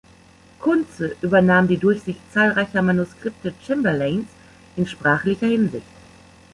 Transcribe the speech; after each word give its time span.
Kuntze 0.59 1.15
übernahm 1.21 1.67
die 1.67 1.77
Durchsicht 1.77 2.19
zahlreicher 2.33 2.81
Manuskripte 2.81 3.53
Chamberlains 3.63 4.25
in 4.75 4.87
sprachlicher 4.87 5.45
Hinsicht. 5.45 5.85